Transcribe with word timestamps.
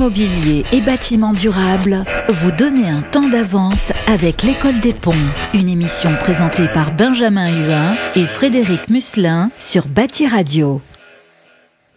Immobilier 0.00 0.64
et 0.72 0.80
bâtiments 0.80 1.34
durables, 1.34 2.04
vous 2.30 2.50
donnez 2.52 2.88
un 2.88 3.02
temps 3.02 3.28
d'avance 3.28 3.92
avec 4.06 4.42
l'École 4.42 4.80
des 4.80 4.94
Ponts, 4.94 5.12
une 5.52 5.68
émission 5.68 6.08
présentée 6.20 6.68
par 6.68 6.96
Benjamin 6.96 7.66
Huin 7.66 7.94
et 8.16 8.24
Frédéric 8.24 8.88
Musselin 8.88 9.50
sur 9.58 9.86
Bâti 9.86 10.26
Radio. 10.26 10.80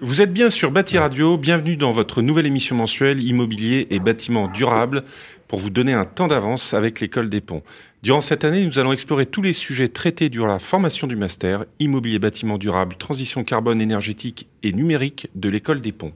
Vous 0.02 0.22
êtes 0.22 0.34
bien 0.34 0.50
sur 0.50 0.70
Bâti 0.70 0.98
Radio, 0.98 1.38
bienvenue 1.38 1.78
dans 1.78 1.94
votre 1.94 2.22
nouvelle 2.22 2.46
émission 2.46 2.76
mensuelle 2.76 3.24
Immobilier 3.24 3.88
et 3.90 4.00
bâtiments 4.00 4.50
durables 4.50 5.04
pour 5.48 5.60
vous 5.60 5.70
donner 5.70 5.94
un 5.94 6.04
temps 6.04 6.28
d'avance 6.28 6.74
avec 6.74 7.00
l'École 7.00 7.30
des 7.30 7.40
Ponts. 7.40 7.64
Durant 8.02 8.20
cette 8.20 8.44
année, 8.44 8.66
nous 8.66 8.80
allons 8.80 8.92
explorer 8.92 9.28
tous 9.28 9.42
les 9.42 9.54
sujets 9.54 9.88
traités 9.88 10.28
durant 10.28 10.48
la 10.48 10.60
formation 10.60 11.08
du 11.08 11.16
master 11.16 11.64
Immobilier, 11.80 12.20
bâtiments 12.20 12.58
durables, 12.58 12.98
transition 12.98 13.46
carbone 13.46 13.80
énergétique 13.80 14.50
et 14.62 14.74
numérique 14.74 15.30
de 15.36 15.48
l'École 15.48 15.80
des 15.80 15.94
Ponts. 15.94 16.12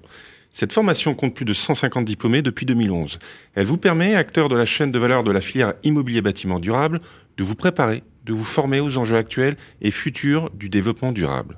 Cette 0.51 0.73
formation 0.73 1.13
compte 1.13 1.35
plus 1.35 1.45
de 1.45 1.53
150 1.53 2.05
diplômés 2.05 2.41
depuis 2.41 2.65
2011. 2.65 3.19
Elle 3.55 3.65
vous 3.65 3.77
permet, 3.77 4.15
acteur 4.15 4.49
de 4.49 4.55
la 4.55 4.65
chaîne 4.65 4.91
de 4.91 4.99
valeur 4.99 5.23
de 5.23 5.31
la 5.31 5.41
filière 5.41 5.73
immobilier 5.83 6.21
bâtiment 6.21 6.59
durable, 6.59 7.01
de 7.37 7.43
vous 7.43 7.55
préparer, 7.55 8.03
de 8.25 8.33
vous 8.33 8.43
former 8.43 8.79
aux 8.79 8.97
enjeux 8.97 9.17
actuels 9.17 9.55
et 9.81 9.91
futurs 9.91 10.49
du 10.51 10.69
développement 10.69 11.11
durable. 11.11 11.57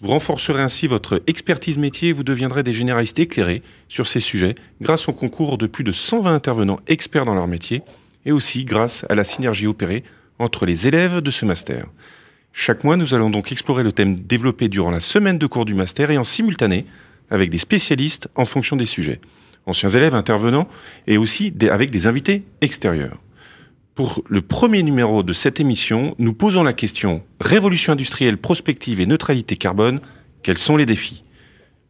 Vous 0.00 0.08
renforcerez 0.08 0.62
ainsi 0.62 0.86
votre 0.86 1.22
expertise 1.26 1.76
métier 1.76 2.10
et 2.10 2.12
vous 2.12 2.22
deviendrez 2.22 2.62
des 2.62 2.72
généralistes 2.72 3.18
éclairés 3.18 3.62
sur 3.88 4.06
ces 4.06 4.20
sujets 4.20 4.54
grâce 4.80 5.08
au 5.08 5.12
concours 5.12 5.58
de 5.58 5.66
plus 5.66 5.82
de 5.82 5.90
120 5.90 6.32
intervenants 6.32 6.78
experts 6.86 7.24
dans 7.24 7.34
leur 7.34 7.48
métier 7.48 7.82
et 8.24 8.30
aussi 8.30 8.64
grâce 8.64 9.04
à 9.08 9.16
la 9.16 9.24
synergie 9.24 9.66
opérée 9.66 10.04
entre 10.38 10.66
les 10.66 10.86
élèves 10.86 11.20
de 11.20 11.30
ce 11.32 11.44
master. 11.44 11.86
Chaque 12.52 12.84
mois, 12.84 12.96
nous 12.96 13.12
allons 13.14 13.30
donc 13.30 13.50
explorer 13.50 13.82
le 13.82 13.92
thème 13.92 14.16
développé 14.20 14.68
durant 14.68 14.92
la 14.92 15.00
semaine 15.00 15.38
de 15.38 15.46
cours 15.46 15.64
du 15.64 15.74
master 15.74 16.12
et 16.12 16.18
en 16.18 16.24
simultané 16.24 16.86
avec 17.30 17.50
des 17.50 17.58
spécialistes 17.58 18.28
en 18.34 18.44
fonction 18.44 18.76
des 18.76 18.86
sujets, 18.86 19.20
anciens 19.66 19.88
élèves 19.88 20.14
intervenants 20.14 20.68
et 21.06 21.18
aussi 21.18 21.52
avec 21.70 21.90
des 21.90 22.06
invités 22.06 22.44
extérieurs. 22.60 23.18
Pour 23.94 24.22
le 24.28 24.42
premier 24.42 24.82
numéro 24.84 25.22
de 25.22 25.32
cette 25.32 25.58
émission, 25.58 26.14
nous 26.18 26.32
posons 26.32 26.62
la 26.62 26.72
question 26.72 27.24
Révolution 27.40 27.94
industrielle, 27.94 28.38
prospective 28.38 29.00
et 29.00 29.06
neutralité 29.06 29.56
carbone, 29.56 30.00
quels 30.42 30.58
sont 30.58 30.76
les 30.76 30.86
défis? 30.86 31.24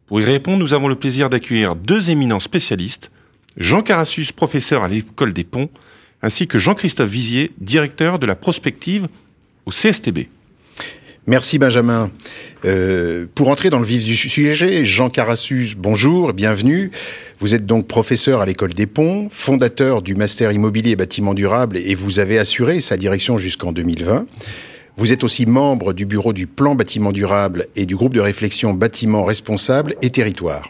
Pour 0.07 0.19
y 0.19 0.23
répondre, 0.23 0.57
nous 0.57 0.73
avons 0.73 0.87
le 0.87 0.95
plaisir 0.95 1.29
d'accueillir 1.29 1.75
deux 1.75 2.09
éminents 2.09 2.39
spécialistes, 2.39 3.11
Jean 3.57 3.83
Carassus, 3.83 4.33
professeur 4.35 4.83
à 4.83 4.87
l'école 4.87 5.33
des 5.33 5.43
ponts, 5.43 5.69
ainsi 6.23 6.47
que 6.47 6.57
Jean-Christophe 6.57 7.09
Vizier, 7.09 7.51
directeur 7.59 8.17
de 8.17 8.25
la 8.25 8.35
prospective 8.35 9.07
au 9.67 9.71
CSTB. 9.71 10.27
Merci 11.29 11.59
Benjamin. 11.59 12.09
Euh, 12.65 13.27
pour 13.35 13.49
entrer 13.49 13.69
dans 13.69 13.77
le 13.77 13.85
vif 13.85 14.03
du 14.03 14.15
sujet, 14.15 14.83
Jean 14.83 15.09
Carassus, 15.09 15.75
bonjour, 15.77 16.33
bienvenue. 16.33 16.89
Vous 17.39 17.53
êtes 17.53 17.67
donc 17.67 17.85
professeur 17.85 18.41
à 18.41 18.47
l'école 18.47 18.73
des 18.73 18.87
ponts, 18.87 19.27
fondateur 19.29 20.01
du 20.01 20.15
master 20.15 20.51
immobilier 20.51 20.93
et 20.93 20.95
bâtiment 20.95 21.35
durable 21.35 21.77
et 21.77 21.93
vous 21.93 22.17
avez 22.17 22.39
assuré 22.39 22.79
sa 22.79 22.97
direction 22.97 23.37
jusqu'en 23.37 23.71
2020. 23.71 24.25
Vous 24.97 25.13
êtes 25.13 25.23
aussi 25.23 25.45
membre 25.45 25.93
du 25.93 26.07
bureau 26.07 26.33
du 26.33 26.47
plan 26.47 26.73
bâtiment 26.73 27.11
durable 27.11 27.67
et 27.75 27.85
du 27.85 27.95
groupe 27.95 28.15
de 28.15 28.21
réflexion 28.21 28.73
bâtiment 28.73 29.23
responsable 29.23 29.93
et 30.01 30.09
territoire. 30.09 30.67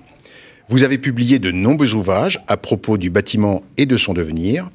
Vous 0.68 0.84
avez 0.84 0.98
publié 0.98 1.40
de 1.40 1.52
nombreux 1.52 1.94
ouvrages 1.94 2.42
à 2.50 2.58
propos 2.58 2.98
du 2.98 3.10
bâtiment 3.10 3.64
et 3.78 3.86
de 3.86 3.96
son 3.96 4.12
devenir. 4.12 4.70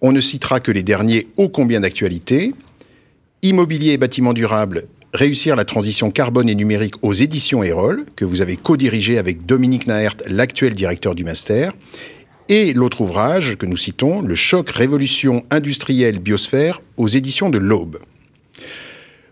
On 0.00 0.12
ne 0.12 0.20
citera 0.20 0.60
que 0.60 0.70
les 0.70 0.84
derniers 0.84 1.26
ô 1.36 1.48
combien 1.48 1.80
d'actualité. 1.80 2.54
Immobilier 3.42 3.90
et 3.94 3.98
bâtiment 3.98 4.32
durable, 4.32 4.84
Réussir 5.14 5.54
la 5.54 5.64
transition 5.64 6.10
carbone 6.10 6.48
et 6.48 6.56
numérique 6.56 6.96
aux 7.02 7.12
éditions 7.12 7.62
Erol, 7.62 8.04
que 8.16 8.24
vous 8.24 8.42
avez 8.42 8.56
co-dirigé 8.56 9.16
avec 9.16 9.46
Dominique 9.46 9.86
Naert, 9.86 10.16
l'actuel 10.26 10.74
directeur 10.74 11.14
du 11.14 11.22
master, 11.22 11.72
et 12.48 12.72
l'autre 12.72 13.02
ouvrage 13.02 13.54
que 13.54 13.64
nous 13.64 13.76
citons, 13.76 14.22
Le 14.22 14.34
choc 14.34 14.70
révolution 14.70 15.44
industrielle 15.50 16.18
biosphère 16.18 16.82
aux 16.96 17.06
éditions 17.06 17.48
de 17.48 17.58
l'Aube. 17.58 18.00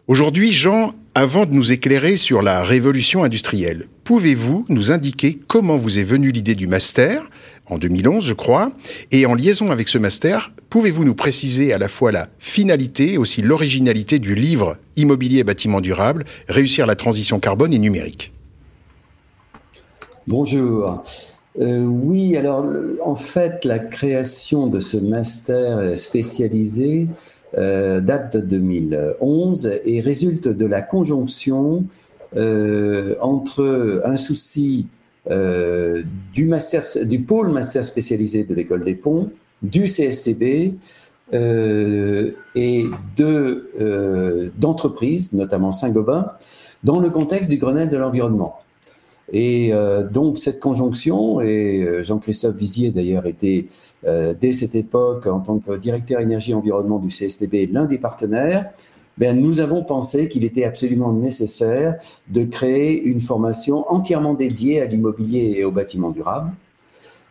Aujourd'hui, 0.06 0.52
Jean, 0.52 0.94
avant 1.16 1.46
de 1.46 1.52
nous 1.52 1.72
éclairer 1.72 2.16
sur 2.16 2.42
la 2.42 2.62
révolution 2.62 3.24
industrielle, 3.24 3.88
pouvez-vous 4.04 4.64
nous 4.68 4.92
indiquer 4.92 5.40
comment 5.48 5.76
vous 5.76 5.98
est 5.98 6.04
venue 6.04 6.30
l'idée 6.30 6.54
du 6.54 6.68
master 6.68 7.28
en 7.66 7.78
2011, 7.78 8.24
je 8.24 8.34
crois. 8.34 8.72
Et 9.10 9.26
en 9.26 9.34
liaison 9.34 9.70
avec 9.70 9.88
ce 9.88 9.98
master, 9.98 10.52
pouvez-vous 10.70 11.04
nous 11.04 11.14
préciser 11.14 11.72
à 11.72 11.78
la 11.78 11.88
fois 11.88 12.12
la 12.12 12.28
finalité 12.38 13.14
et 13.14 13.18
aussi 13.18 13.42
l'originalité 13.42 14.18
du 14.18 14.34
livre 14.34 14.76
Immobilier 14.96 15.38
et 15.38 15.44
bâtiment 15.44 15.80
durable, 15.80 16.24
réussir 16.48 16.86
la 16.86 16.96
transition 16.96 17.40
carbone 17.40 17.72
et 17.72 17.78
numérique? 17.78 18.32
Bonjour. 20.26 21.02
Euh, 21.60 21.84
oui, 21.84 22.36
alors 22.36 22.64
en 23.04 23.14
fait, 23.14 23.64
la 23.64 23.78
création 23.78 24.66
de 24.66 24.80
ce 24.80 24.96
master 24.96 25.96
spécialisé 25.98 27.08
euh, 27.58 28.00
date 28.00 28.38
de 28.38 28.40
2011 28.40 29.80
et 29.84 30.00
résulte 30.00 30.48
de 30.48 30.64
la 30.64 30.80
conjonction 30.80 31.84
euh, 32.34 33.14
entre 33.20 34.00
un 34.04 34.16
souci 34.16 34.86
euh, 35.30 36.02
du, 36.32 36.46
master, 36.46 36.82
du 37.04 37.20
pôle 37.20 37.52
master 37.52 37.84
spécialisé 37.84 38.44
de 38.44 38.54
l'école 38.54 38.84
des 38.84 38.94
ponts, 38.94 39.30
du 39.62 39.84
CSCB 39.84 40.74
euh, 41.32 42.32
et 42.56 42.86
euh, 43.20 44.50
d'entreprises, 44.58 45.32
notamment 45.32 45.70
Saint-Gobain, 45.70 46.32
dans 46.82 46.98
le 46.98 47.10
contexte 47.10 47.48
du 47.48 47.58
Grenelle 47.58 47.88
de 47.88 47.96
l'environnement. 47.96 48.58
Et 49.34 49.72
donc 50.12 50.36
cette 50.36 50.60
conjonction, 50.60 51.40
et 51.40 52.02
Jean-Christophe 52.04 52.54
Vizier 52.54 52.90
d'ailleurs 52.90 53.24
était 53.24 53.66
dès 54.04 54.52
cette 54.52 54.74
époque 54.74 55.26
en 55.26 55.40
tant 55.40 55.58
que 55.58 55.74
directeur 55.78 56.20
énergie-environnement 56.20 56.98
du 56.98 57.08
CSTB 57.08 57.72
l'un 57.72 57.86
des 57.86 57.96
partenaires, 57.96 58.72
ben, 59.18 59.38
nous 59.38 59.60
avons 59.60 59.84
pensé 59.84 60.28
qu'il 60.28 60.44
était 60.44 60.64
absolument 60.64 61.12
nécessaire 61.12 61.96
de 62.28 62.44
créer 62.44 63.02
une 63.02 63.20
formation 63.20 63.84
entièrement 63.92 64.34
dédiée 64.34 64.80
à 64.80 64.86
l'immobilier 64.86 65.54
et 65.58 65.64
au 65.64 65.70
bâtiment 65.70 66.10
durable, 66.10 66.50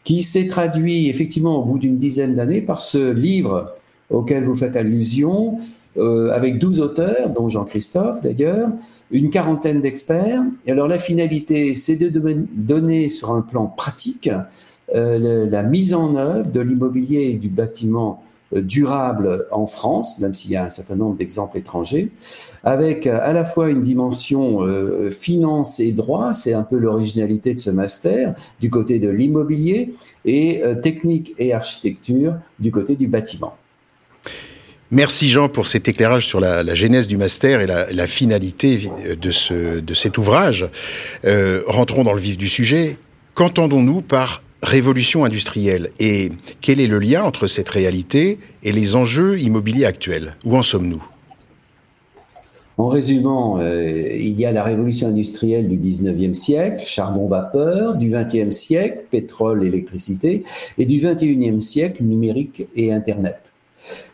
qui 0.04 0.24
s'est 0.24 0.48
traduit 0.48 1.10
effectivement 1.10 1.60
au 1.60 1.66
bout 1.66 1.80
d'une 1.80 1.98
dizaine 1.98 2.36
d'années 2.36 2.62
par 2.62 2.82
ce 2.82 3.12
livre 3.12 3.74
auquel 4.10 4.44
vous 4.44 4.56
faites 4.56 4.76
allusion, 4.76 5.58
euh, 5.98 6.32
avec 6.32 6.58
12 6.58 6.82
auteurs, 6.82 7.30
dont 7.30 7.50
Jean-Christophe 7.50 8.22
d'ailleurs, 8.22 8.70
une 9.12 9.30
quarantaine 9.30 9.82
d'experts. 9.82 10.42
Et 10.66 10.72
alors 10.72 10.88
la 10.88 10.98
finalité, 10.98 11.74
c'est 11.74 11.98
de 11.98 12.10
donner 12.56 13.10
sur 13.10 13.32
un 13.32 13.42
plan 13.42 13.68
pratique 13.68 14.30
euh, 14.94 15.46
la 15.50 15.64
mise 15.64 15.94
en 15.94 16.16
œuvre 16.16 16.50
de 16.50 16.60
l'immobilier 16.60 17.32
et 17.32 17.36
du 17.36 17.50
bâtiment 17.50 18.22
durable 18.54 19.46
en 19.52 19.66
France, 19.66 20.20
même 20.20 20.34
s'il 20.34 20.52
y 20.52 20.56
a 20.56 20.64
un 20.64 20.70
certain 20.70 20.96
nombre 20.96 21.16
d'exemples 21.16 21.58
étrangers, 21.58 22.10
avec 22.64 23.08
euh, 23.08 23.20
à 23.22 23.34
la 23.34 23.46
fois 23.46 23.70
une 23.70 23.82
dimension 23.82 24.64
euh, 24.64 25.10
finance 25.10 25.80
et 25.80 25.92
droit, 25.92 26.34
c'est 26.34 26.54
un 26.54 26.64
peu 26.64 26.78
l'originalité 26.78 27.54
de 27.54 27.60
ce 27.60 27.70
master, 27.70 28.36
du 28.60 28.70
côté 28.70 29.00
de 29.00 29.10
l'immobilier, 29.10 29.96
et 30.26 30.62
technique 30.84 31.34
et 31.40 31.54
architecture 31.54 32.36
du 32.60 32.70
côté 32.72 32.96
du 32.96 33.08
bâtiment. 33.08 33.56
Merci 34.92 35.30
Jean 35.30 35.50
pour 35.50 35.66
cet 35.66 35.88
éclairage 35.88 36.28
sur 36.28 36.40
la, 36.40 36.76
genèse 36.76 37.08
du 37.08 37.18
master 37.18 37.62
et 37.62 37.66
la, 37.66 38.08
finalité 38.08 38.90
de, 39.20 39.32
ce, 39.32 39.80
de 39.80 39.94
cet 39.94 40.18
ouvrage. 40.18 40.68
rentrons 41.66 42.04
dans 42.04 42.14
le 42.14 42.22
vif 42.22 42.38
du 42.38 42.50
sujet. 42.50 42.98
Qu'entendons-nous 43.34 44.02
par 44.02 44.44
révolution 44.62 45.26
industrielle. 45.26 45.92
Et 46.00 46.32
quel 46.62 46.80
est 46.80 46.88
le 46.88 47.00
lien 47.00 47.24
entre 47.24 47.48
cette 47.48 47.70
réalité 47.70 48.40
et 48.64 48.72
les 48.72 48.96
enjeux 48.96 49.40
immobiliers 49.40 49.86
actuels? 49.86 50.36
Où 50.46 50.56
en 50.56 50.64
sommes-nous? 50.64 51.04
En 52.78 52.88
résumant, 52.88 53.60
euh, 53.60 53.92
il 54.16 54.40
y 54.40 54.46
a 54.46 54.52
la 54.52 54.64
révolution 54.64 55.08
industrielle 55.08 55.68
du 55.68 55.78
19e 55.78 56.34
siècle, 56.34 56.84
charbon-vapeur, 56.84 57.96
du 57.96 58.10
20e 58.10 58.52
siècle, 58.52 59.04
pétrole, 59.12 59.64
électricité, 59.64 60.44
et 60.78 60.86
du 60.86 60.98
21e 60.98 61.60
siècle, 61.60 62.04
numérique 62.04 62.68
et 62.76 62.92
Internet. 62.92 63.54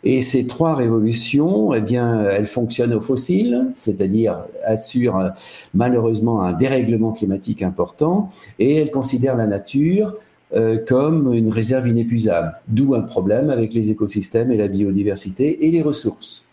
Et 0.04 0.22
ces 0.22 0.48
trois 0.48 0.74
révolutions, 0.74 1.74
eh 1.74 1.82
bien, 1.82 2.26
elles 2.30 2.48
fonctionnent 2.48 2.94
au 2.94 3.02
fossile, 3.02 3.68
c'est-à-dire 3.74 4.44
assurent 4.66 5.32
malheureusement 5.74 6.42
un 6.42 6.54
dérèglement 6.54 7.12
climatique 7.12 7.62
important, 7.62 8.30
et 8.60 8.76
elles 8.76 8.92
considèrent 8.92 9.36
la 9.38 9.48
nature 9.48 10.16
euh, 10.54 10.78
comme 10.78 11.34
une 11.34 11.50
réserve 11.50 11.90
inépuisable, 11.90 12.56
d'où 12.70 12.96
un 12.96 13.02
problème 13.02 13.50
avec 13.50 13.74
les 13.74 13.92
écosystèmes 13.92 14.50
et 14.50 14.56
la 14.56 14.70
biodiversité 14.70 15.68
et 15.68 15.72
les 15.72 15.82
ressources. 15.82 16.48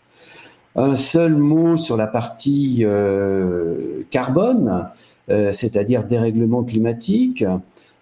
Un 0.75 0.95
seul 0.95 1.37
mot 1.37 1.77
sur 1.77 1.95
la 1.95 2.05
partie 2.05 2.79
euh, 2.81 4.03
carbone, 4.09 4.89
euh, 5.29 5.53
c'est-à-dire 5.53 6.03
dérèglement 6.03 6.65
climatique. 6.65 7.45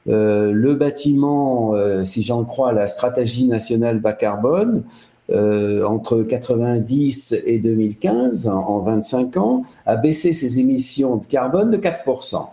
le 0.08 0.74
bâtiment, 0.74 1.76
si 2.06 2.24
j'en 2.24 2.44
crois 2.44 2.74
la 2.74 2.88
stratégie 2.88 3.46
nationale 3.46 4.00
bas 4.00 4.14
carbone, 4.14 4.84
entre 5.32 6.24
90 6.24 7.36
et 7.46 7.60
2015, 7.60 8.48
en, 8.48 8.58
en 8.58 8.80
25 8.80 9.38
ans, 9.38 9.64
a 9.86 9.96
baissé 9.96 10.34
ses 10.34 10.60
émissions 10.60 11.18
de 11.18 11.26
carbone 11.26 11.70
de 11.70 11.78
4%. 11.78 12.48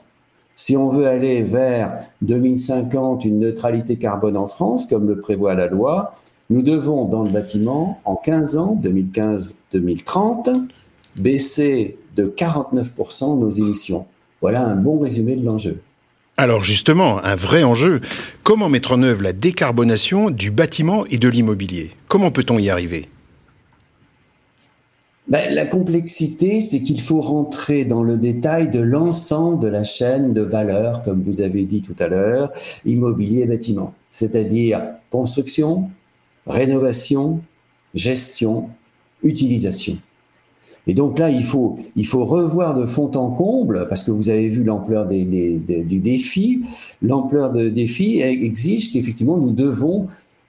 Si 0.63 0.77
on 0.77 0.91
veut 0.91 1.07
aller 1.07 1.43
vers 1.43 2.05
2050 2.21 3.25
une 3.25 3.39
neutralité 3.39 3.97
carbone 3.97 4.37
en 4.37 4.47
France, 4.47 4.87
comme 4.87 5.09
le 5.09 5.19
prévoit 5.19 5.55
la 5.55 5.69
loi, 5.69 6.21
nous 6.51 6.61
devons, 6.61 7.07
dans 7.07 7.23
le 7.23 7.31
bâtiment, 7.31 7.99
en 8.05 8.15
15 8.17 8.59
ans, 8.59 8.79
2015-2030, 8.85 10.69
baisser 11.17 11.97
de 12.15 12.27
49% 12.27 13.39
nos 13.39 13.49
émissions. 13.49 14.05
Voilà 14.43 14.63
un 14.63 14.77
bon 14.77 14.99
résumé 14.99 15.35
de 15.35 15.47
l'enjeu. 15.47 15.81
Alors 16.37 16.63
justement, 16.63 17.25
un 17.25 17.37
vrai 17.37 17.63
enjeu, 17.63 18.03
comment 18.45 18.69
mettre 18.69 18.93
en 18.93 19.03
œuvre 19.03 19.23
la 19.23 19.33
décarbonation 19.33 20.29
du 20.29 20.51
bâtiment 20.51 21.07
et 21.07 21.17
de 21.17 21.31
l'immobilier? 21.31 21.93
Comment 22.07 22.31
peut-on 22.31 22.59
y 22.59 22.69
arriver? 22.69 23.09
Ben, 25.31 25.55
La 25.55 25.65
complexité, 25.65 26.61
c'est 26.61 26.83
qu'il 26.83 27.01
faut 27.01 27.21
rentrer 27.21 27.85
dans 27.85 28.03
le 28.03 28.19
détail 28.19 28.69
de 28.69 28.81
l'ensemble 28.81 29.63
de 29.63 29.69
la 29.69 29.85
chaîne 29.85 30.33
de 30.33 30.43
valeur, 30.43 31.03
comme 31.03 31.23
vous 31.23 31.41
avez 31.41 31.65
dit 31.65 31.81
tout 31.81 31.97
à 31.99 32.09
l'heure, 32.09 32.53
immobilier 32.85 33.43
et 33.43 33.47
bâtiment, 33.47 33.95
c'est-à-dire 34.11 34.83
construction, 35.11 35.91
rénovation, 36.47 37.41
gestion, 37.95 38.69
utilisation. 39.23 39.97
Et 40.87 40.95
donc 40.95 41.19
là, 41.19 41.31
il 41.31 41.45
faut, 41.45 41.77
il 41.95 42.07
faut 42.07 42.25
revoir 42.25 42.75
de 42.75 42.85
fond 42.85 43.11
en 43.15 43.31
comble, 43.31 43.87
parce 43.89 44.03
que 44.03 44.11
vous 44.11 44.29
avez 44.29 44.49
vu 44.49 44.65
l'ampleur 44.65 45.07
du 45.07 45.99
défi. 45.99 46.63
L'ampleur 47.03 47.53
de 47.53 47.69
défi 47.69 48.21
exige 48.21 48.93
qu'effectivement, 48.93 49.39
nous 49.39 49.53
devons 49.53 50.07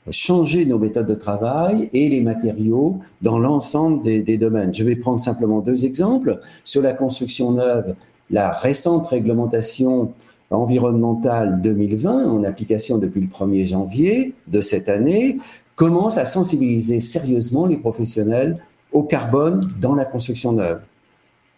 changer 0.10 0.66
nos 0.66 0.80
méthodes 0.80 1.06
de 1.06 1.14
travail 1.16 1.90
et 1.94 2.10
les 2.10 2.22
matériaux 2.22 3.00
dans 3.22 3.38
l'ensemble 3.38 4.02
des, 4.02 4.38
domaines. 4.38 4.74
Je 4.74 4.84
vais 4.84 4.96
prendre 4.96 5.20
simplement 5.20 5.60
deux 5.60 5.86
exemples. 5.86 6.40
Sur 6.64 6.82
la 6.82 6.94
construction 6.94 7.52
neuve, 7.52 7.96
la 8.30 8.52
récente 8.52 9.06
réglementation 9.08 10.14
environnementale 10.50 11.62
2020, 11.62 12.30
en 12.30 12.44
application 12.44 12.98
depuis 12.98 13.22
le 13.22 13.28
1er 13.28 13.66
janvier 13.66 14.34
de 14.48 14.62
cette 14.62 14.90
année, 14.90 15.38
commence 15.76 16.18
à 16.18 16.26
sensibiliser 16.26 17.00
sérieusement 17.00 17.66
les 17.66 17.78
professionnels 17.78 18.58
au 18.92 19.04
carbone 19.04 19.62
dans 19.80 19.96
la 19.96 20.06
construction 20.06 20.52
neuve. 20.52 20.84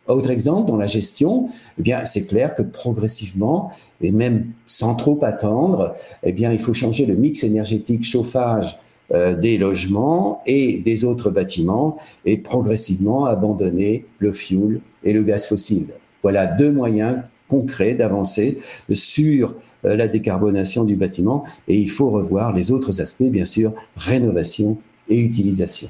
Autre 0.07 0.31
exemple, 0.31 0.67
dans 0.67 0.75
la 0.75 0.87
gestion, 0.87 1.47
eh 1.79 1.81
bien, 1.81 2.03
c'est 2.03 2.25
clair 2.25 2.53
que 2.55 2.61
progressivement, 2.61 3.71
et 4.01 4.11
même 4.11 4.47
sans 4.67 4.95
trop 4.95 5.17
attendre, 5.23 5.95
eh 6.23 6.33
bien, 6.33 6.51
il 6.51 6.59
faut 6.59 6.73
changer 6.73 7.05
le 7.05 7.15
mix 7.15 7.43
énergétique 7.43 8.03
chauffage 8.03 8.77
euh, 9.11 9.35
des 9.35 9.57
logements 9.57 10.41
et 10.45 10.79
des 10.79 11.05
autres 11.05 11.29
bâtiments 11.29 11.97
et 12.25 12.37
progressivement 12.37 13.25
abandonner 13.25 14.05
le 14.19 14.31
fioul 14.31 14.81
et 15.03 15.13
le 15.13 15.23
gaz 15.23 15.45
fossile. 15.45 15.87
Voilà 16.21 16.47
deux 16.47 16.71
moyens 16.71 17.19
concrets 17.47 17.93
d'avancer 17.93 18.57
sur 18.91 19.55
euh, 19.85 19.95
la 19.95 20.07
décarbonation 20.07 20.83
du 20.83 20.95
bâtiment 20.95 21.43
et 21.67 21.77
il 21.77 21.89
faut 21.89 22.09
revoir 22.09 22.53
les 22.53 22.71
autres 22.71 23.01
aspects, 23.01 23.23
bien 23.23 23.45
sûr, 23.45 23.73
rénovation 23.95 24.77
et 25.09 25.19
utilisation. 25.19 25.89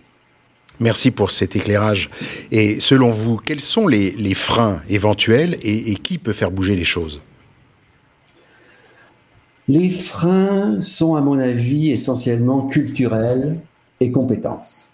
Merci 0.83 1.11
pour 1.11 1.31
cet 1.31 1.55
éclairage. 1.55 2.09
Et 2.51 2.81
selon 2.81 3.09
vous, 3.09 3.37
quels 3.37 3.61
sont 3.61 3.87
les, 3.87 4.33
freins 4.33 4.81
éventuels 4.89 5.57
et, 5.63 5.95
qui 5.95 6.17
peut 6.17 6.33
faire 6.33 6.51
bouger 6.51 6.75
les 6.75 6.83
choses? 6.83 7.21
Les 9.69 9.87
freins 9.87 10.81
sont, 10.81 11.15
à 11.15 11.21
mon 11.21 11.39
avis, 11.39 11.91
essentiellement 11.91 12.67
culturels 12.67 13.61
et 14.01 14.11
compétences. 14.11 14.89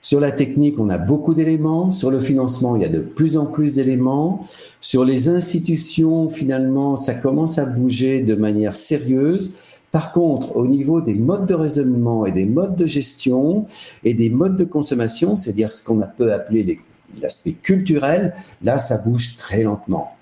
Sur 0.00 0.18
la 0.18 0.32
technique, 0.32 0.80
on 0.80 0.88
a 0.88 0.98
beaucoup 0.98 1.34
d'éléments. 1.34 1.92
Sur 1.92 2.10
le 2.10 2.18
financement, 2.18 2.74
il 2.74 2.82
y 2.82 2.84
a 2.84 2.88
de 2.88 2.98
plus 2.98 3.36
en 3.36 3.46
plus 3.46 3.76
d'éléments. 3.76 4.44
Sur 4.80 5.04
les 5.04 5.28
institutions, 5.28 6.28
finalement, 6.28 6.96
ça 6.96 7.14
commence 7.14 7.58
à 7.58 7.64
bouger 7.64 8.22
de 8.22 8.34
manière 8.34 8.74
sérieuse. 8.74 9.54
Par 9.92 10.10
contre, 10.10 10.56
au 10.56 10.66
niveau 10.66 11.02
des 11.02 11.14
modes 11.14 11.46
de 11.46 11.54
raisonnement 11.54 12.24
et 12.24 12.32
des 12.32 12.46
modes 12.46 12.74
de 12.74 12.86
gestion 12.86 13.66
et 14.04 14.14
des 14.14 14.30
modes 14.30 14.56
de 14.56 14.64
consommation, 14.64 15.36
c'est-à-dire 15.36 15.72
ce 15.72 15.84
qu'on 15.84 16.02
peut 16.16 16.32
appeler 16.32 16.80
l'aspect 17.20 17.52
culturel, 17.52 18.34
là, 18.62 18.78
ça 18.78 18.96
bouge 18.96 19.36
très 19.36 19.62
lentement. 19.62 20.12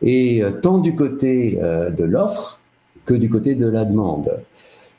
Et 0.00 0.42
euh, 0.42 0.50
tant 0.50 0.78
du 0.78 0.94
côté 0.94 1.58
euh, 1.62 1.90
de 1.90 2.04
l'offre 2.04 2.60
que 3.04 3.14
du 3.14 3.28
côté 3.28 3.54
de 3.54 3.66
la 3.66 3.84
demande. 3.84 4.40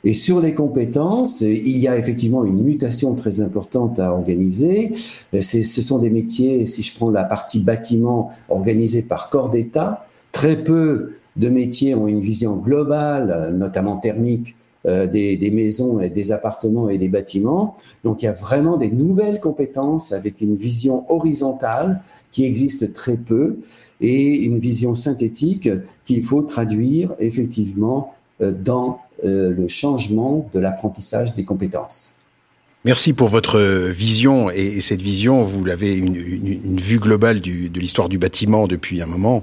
Et 0.04 0.12
sur 0.12 0.40
les 0.40 0.54
compétences, 0.54 1.40
il 1.40 1.76
y 1.76 1.88
a 1.88 1.98
effectivement 1.98 2.44
une 2.44 2.62
mutation 2.62 3.14
très 3.16 3.40
importante 3.40 3.98
à 3.98 4.12
organiser. 4.12 4.92
Ce 4.94 5.82
sont 5.82 5.98
des 5.98 6.08
métiers, 6.08 6.66
si 6.66 6.82
je 6.82 6.94
prends 6.94 7.10
la 7.10 7.24
partie 7.24 7.58
bâtiment, 7.58 8.30
organisés 8.48 9.02
par 9.02 9.28
corps 9.28 9.50
d'État. 9.50 10.06
Très 10.30 10.56
peu 10.56 11.14
de 11.38 11.48
métiers 11.48 11.94
ont 11.94 12.06
une 12.06 12.20
vision 12.20 12.56
globale, 12.56 13.54
notamment 13.56 13.96
thermique, 13.96 14.56
euh, 14.86 15.06
des, 15.06 15.36
des, 15.36 15.50
maisons 15.50 15.98
et 15.98 16.08
des 16.08 16.30
appartements 16.30 16.88
et 16.88 16.98
des 16.98 17.08
bâtiments. 17.08 17.76
Donc 18.04 18.22
il 18.22 18.26
y 18.26 18.28
a 18.28 18.32
vraiment 18.32 18.76
des 18.76 18.90
nouvelles 18.90 19.40
compétences 19.40 20.12
avec 20.12 20.40
une 20.40 20.54
vision 20.54 21.04
horizontale 21.10 22.00
qui 22.30 22.44
existe 22.44 22.92
très 22.92 23.16
peu 23.16 23.58
et 24.00 24.34
une 24.36 24.56
vision 24.58 24.94
synthétique 24.94 25.68
qu'il 26.04 26.22
faut 26.22 26.42
traduire 26.42 27.14
effectivement 27.18 28.14
euh, 28.40 28.52
dans 28.52 29.00
euh, 29.24 29.50
le 29.50 29.66
changement 29.66 30.48
de 30.52 30.60
l'apprentissage 30.60 31.34
des 31.34 31.44
compétences. 31.44 32.14
Merci 32.84 33.12
pour 33.12 33.26
votre 33.26 33.58
vision 33.90 34.48
et, 34.48 34.80
cette 34.80 35.02
vision, 35.02 35.42
vous 35.42 35.64
l'avez 35.64 35.96
une, 35.96 36.14
une, 36.14 36.78
vue 36.78 37.00
globale 37.00 37.40
du, 37.40 37.68
de 37.68 37.80
l'histoire 37.80 38.08
du 38.08 38.18
bâtiment 38.18 38.68
depuis 38.68 39.02
un 39.02 39.06
moment. 39.06 39.42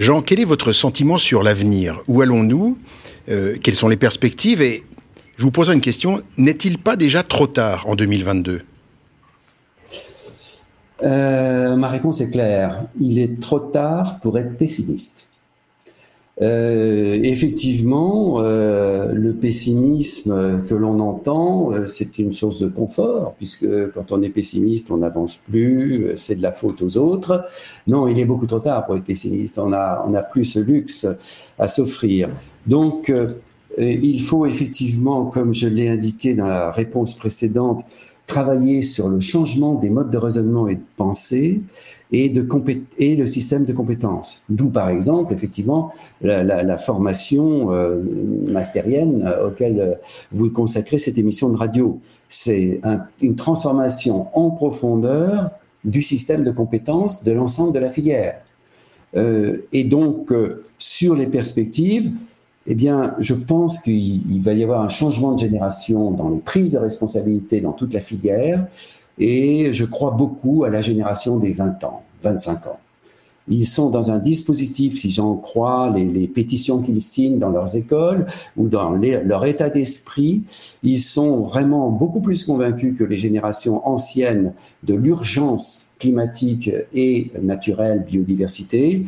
Jean, 0.00 0.22
quel 0.22 0.40
est 0.40 0.46
votre 0.46 0.72
sentiment 0.72 1.18
sur 1.18 1.42
l'avenir? 1.42 2.02
Où 2.08 2.22
allons-nous? 2.22 2.78
Euh, 3.28 3.56
Quelles 3.62 3.74
sont 3.74 3.88
les 3.88 3.98
perspectives? 3.98 4.62
Et 4.62 4.82
je 5.36 5.42
vous 5.42 5.50
poserai 5.50 5.74
une 5.74 5.82
question, 5.82 6.22
n'est-il 6.38 6.78
pas 6.78 6.96
déjà 6.96 7.22
trop 7.22 7.46
tard 7.46 7.86
en 7.86 7.96
2022 7.96 8.62
euh, 11.02 11.76
Ma 11.76 11.88
réponse 11.88 12.22
est 12.22 12.30
claire. 12.30 12.84
Il 12.98 13.18
est 13.18 13.38
trop 13.42 13.60
tard 13.60 14.20
pour 14.20 14.38
être 14.38 14.56
pessimiste. 14.56 15.28
Euh, 16.42 17.18
effectivement, 17.22 18.40
euh, 18.40 19.12
le 19.12 19.34
pessimisme 19.34 20.64
que 20.66 20.74
l'on 20.74 20.98
entend, 21.00 21.72
euh, 21.72 21.86
c'est 21.86 22.18
une 22.18 22.32
source 22.32 22.60
de 22.60 22.66
confort, 22.66 23.34
puisque 23.36 23.66
quand 23.92 24.10
on 24.12 24.22
est 24.22 24.30
pessimiste, 24.30 24.90
on 24.90 24.98
n'avance 24.98 25.36
plus, 25.36 26.06
euh, 26.06 26.12
c'est 26.16 26.36
de 26.36 26.42
la 26.42 26.52
faute 26.52 26.80
aux 26.80 26.96
autres. 26.96 27.44
Non, 27.86 28.08
il 28.08 28.18
est 28.18 28.24
beaucoup 28.24 28.46
trop 28.46 28.60
tard 28.60 28.86
pour 28.86 28.96
être 28.96 29.04
pessimiste. 29.04 29.58
On 29.58 29.72
a, 29.72 30.04
on 30.08 30.14
a 30.14 30.22
plus 30.22 30.44
ce 30.44 30.60
luxe 30.60 31.06
à 31.58 31.68
s'offrir. 31.68 32.30
Donc, 32.66 33.12
il 33.78 34.20
faut 34.20 34.46
effectivement, 34.46 35.26
comme 35.26 35.54
je 35.54 35.68
l'ai 35.68 35.88
indiqué 35.88 36.34
dans 36.34 36.46
la 36.46 36.70
réponse 36.70 37.14
précédente, 37.14 37.84
travailler 38.30 38.80
sur 38.82 39.08
le 39.08 39.18
changement 39.18 39.74
des 39.74 39.90
modes 39.90 40.10
de 40.10 40.16
raisonnement 40.16 40.68
et 40.68 40.76
de 40.76 40.86
pensée 40.96 41.60
et, 42.12 42.28
de 42.28 42.46
et 42.98 43.16
le 43.16 43.26
système 43.26 43.64
de 43.64 43.72
compétences. 43.72 44.44
D'où, 44.48 44.70
par 44.70 44.88
exemple, 44.88 45.34
effectivement, 45.34 45.92
la, 46.22 46.78
formation 46.78 47.72
euh, 47.72 48.00
mastérienne 48.46 49.24
euh, 49.26 49.48
auquel 49.48 49.80
euh, 49.80 49.94
vous 50.30 50.48
consacrez 50.50 50.98
cette 50.98 51.18
émission 51.18 51.50
de 51.50 51.56
radio. 51.56 51.98
C'est 52.28 52.80
un, 52.84 53.00
une 53.20 53.34
transformation 53.34 54.28
en 54.34 54.50
profondeur 54.50 55.50
du 55.84 56.02
système 56.02 56.44
de 56.44 56.52
compétences 56.52 57.24
de 57.24 57.32
l'ensemble 57.32 57.72
de 57.72 57.80
la 57.80 57.90
filière. 57.90 58.36
Euh, 59.16 59.66
et 59.72 59.84
donc, 59.84 60.30
euh, 60.30 60.62
sur 60.78 61.14
les 61.16 61.26
perspectives, 61.26 62.10
eh 62.66 62.74
bien, 62.74 63.14
je 63.18 63.34
pense 63.34 63.80
qu'il 63.80 64.42
va 64.42 64.52
y 64.52 64.62
avoir 64.62 64.82
un 64.82 64.88
changement 64.88 65.32
de 65.32 65.38
génération 65.38 66.10
dans 66.10 66.28
les 66.28 66.40
prises 66.40 66.72
de 66.72 66.78
responsabilité 66.78 67.60
dans 67.60 67.72
toute 67.72 67.94
la 67.94 68.00
filière 68.00 68.66
et 69.18 69.72
je 69.72 69.84
crois 69.84 70.10
beaucoup 70.10 70.64
à 70.64 70.70
la 70.70 70.80
génération 70.80 71.38
des 71.38 71.52
20 71.52 71.84
ans, 71.84 72.02
25 72.22 72.66
ans. 72.66 72.78
Ils 73.50 73.66
sont 73.66 73.90
dans 73.90 74.12
un 74.12 74.18
dispositif, 74.18 74.98
si 74.98 75.10
j'en 75.10 75.34
crois, 75.34 75.90
les, 75.90 76.28
pétitions 76.28 76.80
qu'ils 76.80 77.02
signent 77.02 77.38
dans 77.38 77.50
leurs 77.50 77.76
écoles 77.76 78.26
ou 78.56 78.68
dans 78.68 78.92
leur 78.92 79.44
état 79.44 79.68
d'esprit, 79.68 80.44
ils 80.84 81.00
sont 81.00 81.36
vraiment 81.36 81.90
beaucoup 81.90 82.20
plus 82.20 82.44
convaincus 82.44 82.96
que 82.96 83.04
les 83.04 83.16
générations 83.16 83.86
anciennes 83.86 84.54
de 84.84 84.94
l'urgence 84.94 85.88
climatique 85.98 86.70
et 86.94 87.30
naturelle, 87.42 88.04
biodiversité. 88.08 89.02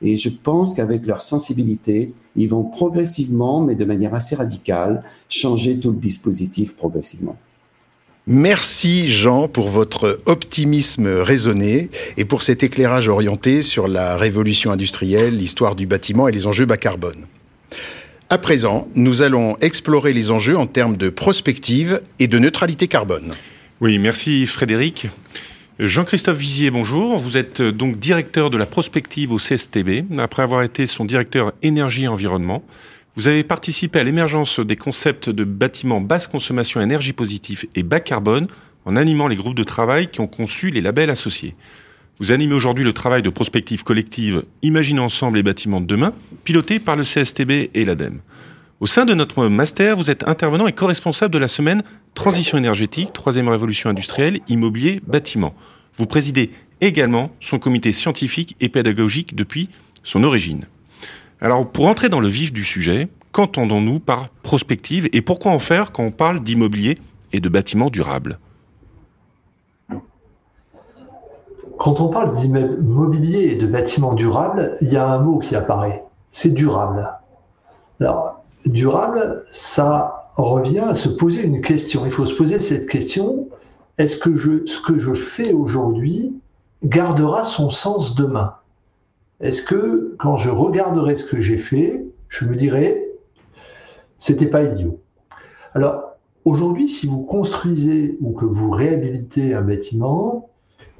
Et 0.00 0.16
je 0.16 0.28
pense 0.30 0.74
qu'avec 0.74 1.06
leur 1.06 1.20
sensibilité, 1.20 2.14
ils 2.36 2.48
vont 2.48 2.64
progressivement, 2.64 3.60
mais 3.60 3.74
de 3.74 3.84
manière 3.84 4.14
assez 4.14 4.36
radicale, 4.36 5.00
changer 5.28 5.78
tout 5.78 5.90
le 5.90 5.98
dispositif 5.98 6.76
progressivement. 6.76 7.36
Merci 8.30 9.08
Jean 9.08 9.48
pour 9.48 9.68
votre 9.68 10.18
optimisme 10.26 11.06
raisonné 11.06 11.88
et 12.18 12.26
pour 12.26 12.42
cet 12.42 12.62
éclairage 12.62 13.08
orienté 13.08 13.62
sur 13.62 13.88
la 13.88 14.18
révolution 14.18 14.70
industrielle, 14.70 15.38
l'histoire 15.38 15.74
du 15.74 15.86
bâtiment 15.86 16.28
et 16.28 16.32
les 16.32 16.46
enjeux 16.46 16.66
bas 16.66 16.76
carbone. 16.76 17.24
À 18.28 18.36
présent, 18.36 18.86
nous 18.94 19.22
allons 19.22 19.56
explorer 19.62 20.12
les 20.12 20.30
enjeux 20.30 20.58
en 20.58 20.66
termes 20.66 20.98
de 20.98 21.08
prospective 21.08 22.02
et 22.18 22.26
de 22.26 22.38
neutralité 22.38 22.86
carbone. 22.86 23.32
Oui, 23.80 23.98
merci 23.98 24.46
Frédéric. 24.46 25.06
Jean-Christophe 25.78 26.36
Vizier, 26.36 26.70
bonjour. 26.70 27.16
Vous 27.16 27.38
êtes 27.38 27.60
euh, 27.60 27.72
donc 27.72 27.98
directeur 27.98 28.50
de 28.50 28.58
la 28.58 28.66
prospective 28.66 29.32
au 29.32 29.38
CSTB, 29.38 30.04
après 30.18 30.42
avoir 30.42 30.64
été 30.64 30.86
son 30.86 31.06
directeur 31.06 31.52
énergie 31.62 32.04
et 32.04 32.08
environnement. 32.08 32.62
Vous 33.18 33.26
avez 33.26 33.42
participé 33.42 33.98
à 33.98 34.04
l'émergence 34.04 34.60
des 34.60 34.76
concepts 34.76 35.28
de 35.28 35.42
bâtiments 35.42 36.00
basse 36.00 36.28
consommation 36.28 36.80
énergie 36.80 37.12
positive 37.12 37.66
et 37.74 37.82
bas 37.82 37.98
carbone 37.98 38.46
en 38.84 38.94
animant 38.94 39.26
les 39.26 39.34
groupes 39.34 39.56
de 39.56 39.64
travail 39.64 40.06
qui 40.06 40.20
ont 40.20 40.28
conçu 40.28 40.70
les 40.70 40.80
labels 40.80 41.10
associés. 41.10 41.56
Vous 42.20 42.30
animez 42.30 42.54
aujourd'hui 42.54 42.84
le 42.84 42.92
travail 42.92 43.22
de 43.22 43.30
prospective 43.30 43.82
collective 43.82 44.44
Imaginez 44.62 45.00
ensemble 45.00 45.38
les 45.38 45.42
bâtiments 45.42 45.80
de 45.80 45.86
demain, 45.86 46.14
piloté 46.44 46.78
par 46.78 46.94
le 46.94 47.02
CSTB 47.02 47.70
et 47.74 47.84
l'ADEME. 47.84 48.20
Au 48.78 48.86
sein 48.86 49.04
de 49.04 49.14
notre 49.14 49.48
master, 49.48 49.96
vous 49.96 50.12
êtes 50.12 50.22
intervenant 50.28 50.68
et 50.68 50.72
co-responsable 50.72 51.34
de 51.34 51.40
la 51.40 51.48
semaine 51.48 51.82
Transition 52.14 52.56
énergétique, 52.56 53.12
troisième 53.12 53.48
révolution 53.48 53.90
industrielle, 53.90 54.38
immobilier, 54.46 55.02
bâtiment. 55.04 55.56
Vous 55.96 56.06
présidez 56.06 56.52
également 56.80 57.32
son 57.40 57.58
comité 57.58 57.90
scientifique 57.90 58.54
et 58.60 58.68
pédagogique 58.68 59.34
depuis 59.34 59.70
son 60.04 60.22
origine. 60.22 60.66
Alors, 61.40 61.68
pour 61.68 61.86
entrer 61.86 62.08
dans 62.08 62.18
le 62.18 62.28
vif 62.28 62.52
du 62.52 62.64
sujet, 62.64 63.08
qu'entendons-nous 63.30 64.00
par 64.00 64.28
prospective 64.42 65.08
et 65.12 65.22
pourquoi 65.22 65.52
en 65.52 65.60
faire 65.60 65.92
quand 65.92 66.02
on 66.02 66.10
parle 66.10 66.40
d'immobilier 66.40 66.98
et 67.32 67.40
de 67.40 67.48
bâtiments 67.48 67.90
durables? 67.90 68.40
Quand 71.78 72.00
on 72.00 72.08
parle 72.08 72.34
d'immobilier 72.34 73.52
et 73.52 73.54
de 73.54 73.68
bâtiments 73.68 74.14
durables, 74.14 74.76
il 74.80 74.88
y 74.88 74.96
a 74.96 75.08
un 75.08 75.20
mot 75.20 75.38
qui 75.38 75.54
apparaît, 75.54 76.02
c'est 76.32 76.52
durable. 76.52 77.08
Alors, 78.00 78.42
durable, 78.66 79.44
ça 79.52 80.30
revient 80.36 80.80
à 80.80 80.94
se 80.94 81.08
poser 81.08 81.42
une 81.42 81.60
question. 81.60 82.04
Il 82.04 82.10
faut 82.10 82.26
se 82.26 82.34
poser 82.34 82.58
cette 82.58 82.88
question, 82.88 83.48
est-ce 83.96 84.16
que 84.16 84.66
ce 84.66 84.80
que 84.80 84.98
je 84.98 85.14
fais 85.14 85.52
aujourd'hui 85.52 86.32
gardera 86.82 87.44
son 87.44 87.70
sens 87.70 88.16
demain? 88.16 88.54
Est-ce 89.40 89.62
que 89.62 90.16
quand 90.18 90.36
je 90.36 90.50
regarderai 90.50 91.14
ce 91.14 91.24
que 91.24 91.40
j'ai 91.40 91.58
fait, 91.58 92.04
je 92.28 92.44
me 92.44 92.56
dirai, 92.56 93.08
c'était 94.18 94.48
pas 94.48 94.64
idiot? 94.64 95.00
Alors, 95.74 96.16
aujourd'hui, 96.44 96.88
si 96.88 97.06
vous 97.06 97.22
construisez 97.22 98.18
ou 98.20 98.32
que 98.32 98.44
vous 98.44 98.70
réhabilitez 98.70 99.54
un 99.54 99.62
bâtiment, 99.62 100.50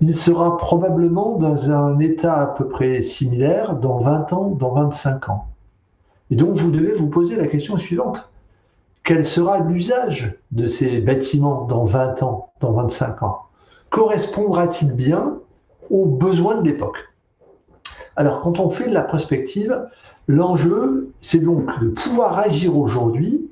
il 0.00 0.14
sera 0.14 0.56
probablement 0.56 1.36
dans 1.36 1.72
un 1.72 1.98
état 1.98 2.40
à 2.40 2.46
peu 2.46 2.68
près 2.68 3.00
similaire 3.00 3.76
dans 3.76 3.98
20 3.98 4.32
ans, 4.32 4.50
dans 4.50 4.72
25 4.72 5.28
ans. 5.30 5.46
Et 6.30 6.36
donc 6.36 6.56
vous 6.56 6.70
devez 6.70 6.94
vous 6.94 7.08
poser 7.08 7.34
la 7.34 7.48
question 7.48 7.76
suivante. 7.76 8.30
Quel 9.02 9.24
sera 9.24 9.58
l'usage 9.60 10.38
de 10.52 10.68
ces 10.68 11.00
bâtiments 11.00 11.64
dans 11.64 11.82
20 11.82 12.22
ans, 12.22 12.52
dans 12.60 12.72
25 12.72 13.22
ans? 13.24 13.42
Correspondra-t-il 13.90 14.92
bien 14.92 15.38
aux 15.90 16.06
besoins 16.06 16.60
de 16.60 16.68
l'époque? 16.68 17.08
Alors 18.18 18.40
quand 18.40 18.58
on 18.58 18.68
fait 18.68 18.88
de 18.88 18.94
la 18.94 19.02
prospective, 19.02 19.80
l'enjeu, 20.26 21.12
c'est 21.20 21.38
donc 21.38 21.66
de 21.80 21.86
pouvoir 21.86 22.36
agir 22.36 22.76
aujourd'hui 22.76 23.48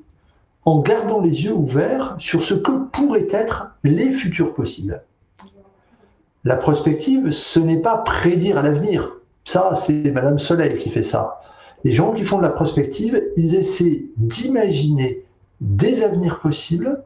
en 0.65 0.81
gardant 0.81 1.21
les 1.21 1.45
yeux 1.45 1.53
ouverts 1.53 2.17
sur 2.19 2.43
ce 2.43 2.53
que 2.53 2.73
pourraient 2.91 3.29
être 3.31 3.77
les 3.85 4.11
futurs 4.11 4.53
possibles. 4.53 5.01
La 6.43 6.57
prospective, 6.57 7.31
ce 7.31 7.61
n'est 7.61 7.77
pas 7.77 7.95
prédire 7.95 8.61
l'avenir. 8.61 9.13
Ça, 9.45 9.73
c'est 9.75 10.11
Madame 10.11 10.37
Soleil 10.37 10.77
qui 10.77 10.89
fait 10.89 11.01
ça. 11.01 11.39
Les 11.85 11.93
gens 11.93 12.11
qui 12.11 12.25
font 12.25 12.39
de 12.39 12.43
la 12.43 12.49
prospective, 12.49 13.23
ils 13.37 13.55
essaient 13.55 14.03
d'imaginer 14.17 15.23
des 15.61 16.03
avenirs 16.03 16.41
possibles 16.41 17.05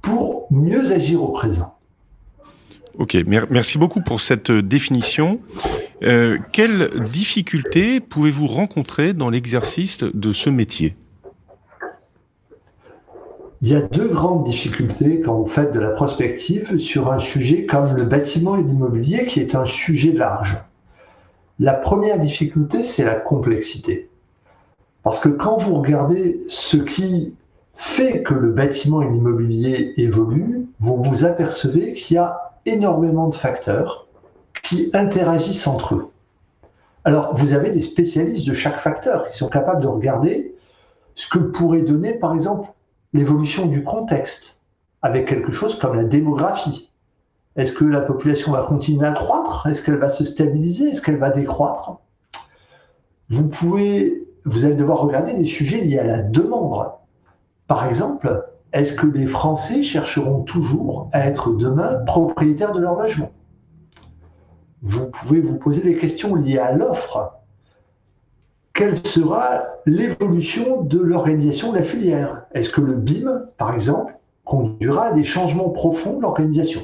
pour 0.00 0.46
mieux 0.52 0.92
agir 0.92 1.24
au 1.24 1.32
présent. 1.32 1.74
Ok, 2.96 3.16
merci 3.50 3.76
beaucoup 3.76 4.00
pour 4.00 4.20
cette 4.20 4.50
euh, 4.50 4.62
définition. 4.62 5.40
Euh, 6.04 6.38
quelles 6.52 6.90
difficultés 7.10 7.98
pouvez-vous 7.98 8.46
rencontrer 8.46 9.14
dans 9.14 9.30
l'exercice 9.30 10.04
de 10.04 10.32
ce 10.32 10.48
métier? 10.48 10.94
Il 13.62 13.68
y 13.68 13.74
a 13.74 13.80
deux 13.80 14.08
grandes 14.08 14.44
difficultés 14.44 15.20
quand 15.22 15.34
vous 15.34 15.46
faites 15.46 15.74
de 15.74 15.80
la 15.80 15.90
prospective 15.90 16.78
sur 16.78 17.10
un 17.10 17.18
sujet 17.18 17.66
comme 17.66 17.96
le 17.96 18.04
bâtiment 18.04 18.56
et 18.56 18.62
l'immobilier, 18.62 19.26
qui 19.26 19.40
est 19.40 19.56
un 19.56 19.64
sujet 19.64 20.12
large. 20.12 20.56
La 21.58 21.72
première 21.72 22.20
difficulté, 22.20 22.84
c'est 22.84 23.04
la 23.04 23.16
complexité. 23.16 24.08
Parce 25.02 25.18
que 25.18 25.30
quand 25.30 25.56
vous 25.56 25.76
regardez 25.76 26.40
ce 26.48 26.76
qui 26.76 27.34
fait 27.74 28.22
que 28.22 28.34
le 28.34 28.52
bâtiment 28.52 29.02
et 29.02 29.10
l'immobilier 29.10 29.94
évoluent, 29.96 30.66
vous 30.78 31.02
vous 31.02 31.24
apercevez 31.24 31.94
qu'il 31.94 32.16
y 32.16 32.18
a 32.18 32.53
énormément 32.66 33.28
de 33.28 33.34
facteurs 33.34 34.08
qui 34.62 34.90
interagissent 34.92 35.66
entre 35.66 35.94
eux. 35.94 36.10
Alors, 37.04 37.34
vous 37.34 37.52
avez 37.52 37.70
des 37.70 37.82
spécialistes 37.82 38.46
de 38.46 38.54
chaque 38.54 38.80
facteur 38.80 39.28
qui 39.28 39.36
sont 39.36 39.48
capables 39.48 39.82
de 39.82 39.88
regarder 39.88 40.54
ce 41.14 41.28
que 41.28 41.38
pourrait 41.38 41.82
donner, 41.82 42.14
par 42.14 42.34
exemple, 42.34 42.70
l'évolution 43.12 43.66
du 43.66 43.84
contexte 43.84 44.58
avec 45.02 45.28
quelque 45.28 45.52
chose 45.52 45.78
comme 45.78 45.94
la 45.94 46.04
démographie. 46.04 46.90
Est-ce 47.56 47.72
que 47.72 47.84
la 47.84 48.00
population 48.00 48.52
va 48.52 48.62
continuer 48.62 49.06
à 49.06 49.12
croître? 49.12 49.66
Est-ce 49.66 49.82
qu'elle 49.82 49.98
va 49.98 50.08
se 50.08 50.24
stabiliser? 50.24 50.88
Est-ce 50.88 51.02
qu'elle 51.02 51.18
va 51.18 51.30
décroître? 51.30 51.98
Vous 53.28 53.46
pouvez, 53.46 54.26
vous 54.44 54.64
allez 54.64 54.74
devoir 54.74 54.98
regarder 55.00 55.34
des 55.34 55.44
sujets 55.44 55.82
liés 55.82 55.98
à 55.98 56.04
la 56.04 56.22
demande. 56.22 56.90
Par 57.68 57.86
exemple, 57.86 58.44
est-ce 58.74 58.92
que 58.92 59.06
les 59.06 59.26
Français 59.26 59.82
chercheront 59.82 60.42
toujours 60.42 61.08
à 61.12 61.28
être 61.28 61.52
demain 61.52 61.94
propriétaires 62.06 62.72
de 62.72 62.80
leur 62.80 62.96
logement? 62.96 63.30
Vous 64.82 65.06
pouvez 65.06 65.40
vous 65.40 65.56
poser 65.56 65.80
des 65.80 65.96
questions 65.96 66.34
liées 66.34 66.58
à 66.58 66.72
l'offre. 66.72 67.34
Quelle 68.72 68.96
sera 69.06 69.62
l'évolution 69.86 70.82
de 70.82 70.98
l'organisation 70.98 71.70
de 71.70 71.78
la 71.78 71.84
filière? 71.84 72.42
Est-ce 72.52 72.68
que 72.68 72.80
le 72.80 72.94
BIM, 72.94 73.44
par 73.58 73.72
exemple, 73.72 74.18
conduira 74.44 75.06
à 75.06 75.12
des 75.12 75.22
changements 75.22 75.70
profonds 75.70 76.16
de 76.16 76.22
l'organisation? 76.22 76.80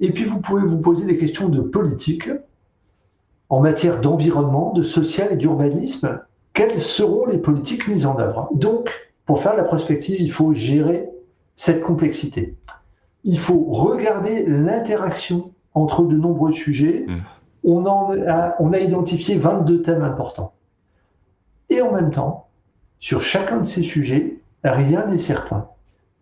Et 0.00 0.12
puis 0.12 0.24
vous 0.24 0.40
pouvez 0.40 0.62
vous 0.62 0.78
poser 0.78 1.06
des 1.06 1.16
questions 1.16 1.48
de 1.48 1.62
politique. 1.62 2.28
En 3.48 3.60
matière 3.60 4.02
d'environnement, 4.02 4.74
de 4.74 4.82
social 4.82 5.28
et 5.32 5.36
d'urbanisme. 5.36 6.20
Quelles 6.52 6.80
seront 6.80 7.24
les 7.24 7.38
politiques 7.38 7.88
mises 7.88 8.04
en 8.04 8.18
œuvre? 8.18 8.50
Donc, 8.52 8.90
pour 9.26 9.42
faire 9.42 9.56
la 9.56 9.64
prospective, 9.64 10.20
il 10.20 10.32
faut 10.32 10.54
gérer 10.54 11.10
cette 11.56 11.82
complexité. 11.82 12.56
Il 13.24 13.38
faut 13.38 13.66
regarder 13.68 14.46
l'interaction 14.46 15.52
entre 15.74 16.04
de 16.04 16.16
nombreux 16.16 16.52
sujets. 16.52 17.04
Mmh. 17.06 17.16
On, 17.64 17.84
en 17.84 18.14
on 18.60 18.72
a 18.72 18.78
identifié 18.78 19.36
22 19.36 19.82
thèmes 19.82 20.02
importants. 20.02 20.54
Et 21.68 21.82
en 21.82 21.92
même 21.92 22.12
temps, 22.12 22.46
sur 23.00 23.20
chacun 23.20 23.58
de 23.58 23.64
ces 23.64 23.82
sujets, 23.82 24.38
rien 24.62 25.04
n'est 25.06 25.18
certain. 25.18 25.68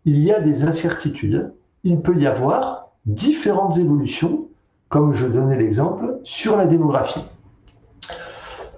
Il 0.07 0.19
y 0.19 0.33
a 0.33 0.41
des 0.41 0.65
incertitudes. 0.65 1.53
Il 1.85 2.01
peut 2.01 2.17
y 2.17 2.27
avoir 2.27 2.89
différentes 3.05 3.77
évolutions, 3.77 4.49
comme 4.89 5.13
je 5.13 5.27
donnais 5.27 5.59
l'exemple, 5.59 6.19
sur 6.23 6.57
la 6.57 6.67
démographie. 6.67 7.25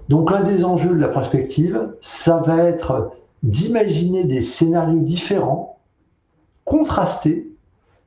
Donc 0.09 0.33
un 0.33 0.40
des 0.40 0.64
enjeux 0.64 0.95
de 0.95 1.00
la 1.00 1.09
prospective, 1.09 1.95
ça 2.00 2.38
va 2.38 2.64
être 2.64 3.12
d'imaginer 3.43 4.25
des 4.25 4.40
scénarios 4.40 5.00
différents, 5.00 5.78
contrastés, 6.64 7.49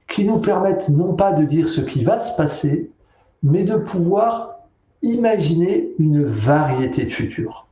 qui 0.07 0.25
nous 0.25 0.39
permettent 0.39 0.89
non 0.89 1.13
pas 1.13 1.31
de 1.31 1.45
dire 1.45 1.69
ce 1.69 1.81
qui 1.81 2.03
va 2.03 2.19
se 2.19 2.35
passer, 2.35 2.91
mais 3.43 3.63
de 3.63 3.75
pouvoir 3.75 4.55
imaginer 5.01 5.89
une 5.99 6.23
variété 6.23 7.05
de 7.05 7.11
futurs. 7.11 7.67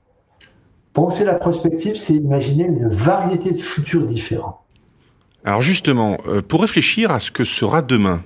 Penser 0.94 1.26
la 1.26 1.36
prospective, 1.36 1.96
c'est 1.96 2.14
imaginer 2.14 2.66
une 2.66 2.88
variété 2.88 3.52
de 3.52 3.60
futurs 3.60 4.06
différents. 4.06 4.64
Alors 5.44 5.62
justement, 5.62 6.18
euh, 6.28 6.42
pour 6.42 6.62
réfléchir 6.62 7.12
à 7.12 7.20
ce 7.20 7.32
que 7.32 7.44
sera 7.44 7.82
demain, 7.82 8.22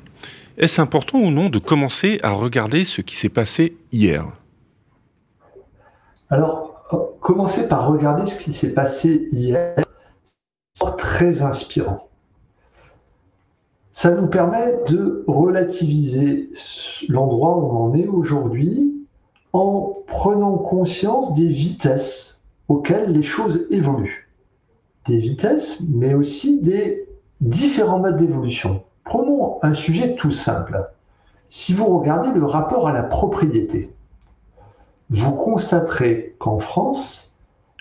est-ce 0.58 0.82
important 0.82 1.18
ou 1.20 1.32
non 1.32 1.50
de 1.50 1.60
commencer 1.60 2.20
à 2.24 2.32
regarder 2.32 2.86
ce 2.86 3.02
qui 3.02 3.16
s'est 3.16 3.30
passé 3.30 3.76
hier? 3.92 4.26
Alors, 6.30 6.71
commencer 7.20 7.68
par 7.68 7.88
regarder 7.88 8.26
ce 8.26 8.38
qui 8.38 8.54
s'est 8.54 8.74
passé 8.74 9.28
hier, 9.32 9.76
c'est 10.74 10.98
très 10.98 11.42
inspirant. 11.42 12.08
Ça 13.92 14.12
nous 14.12 14.28
permet 14.28 14.84
de 14.88 15.24
relativiser 15.28 16.50
l'endroit 17.10 17.58
où 17.58 17.66
on 17.66 17.84
en 17.86 17.94
est 17.94 18.08
aujourd'hui 18.08 18.92
en 19.54 19.94
prenant 20.08 20.58
conscience 20.58 21.36
des 21.36 21.50
vitesses 21.50 22.42
auxquelles 22.70 23.12
les 23.12 23.24
choses 23.24 23.68
évoluent. 23.70 24.30
Des 25.08 25.18
vitesses, 25.18 25.82
mais 25.90 26.14
aussi 26.14 26.62
des 26.62 27.08
différents 27.42 28.00
modes 28.00 28.18
d'évolution. 28.18 28.84
Prenons 29.04 29.60
un 29.62 29.74
sujet 29.74 30.16
tout 30.16 30.32
simple. 30.32 30.90
Si 31.50 31.74
vous 31.74 31.98
regardez 31.98 32.32
le 32.32 32.46
rapport 32.46 32.88
à 32.88 32.94
la 32.94 33.04
propriété, 33.04 33.94
vous 35.12 35.34
constaterez 35.34 36.36
qu'en 36.39 36.60
France, 36.60 37.36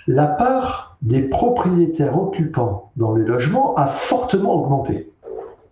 la 0.08 0.26
part 0.26 0.96
des 1.00 1.22
propriétaires 1.22 2.20
occupants 2.20 2.90
dans 2.96 3.14
les 3.14 3.25
logements 3.25 3.76
a 3.76 3.87
fortement 3.87 4.54
augmenté. 4.54 5.12